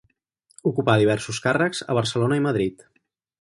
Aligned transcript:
Ocupà 0.71 0.95
diversos 1.01 1.41
càrrecs 1.43 1.83
a 1.89 1.99
Barcelona 1.99 2.41
i 2.41 2.45
Madrid. 2.47 2.83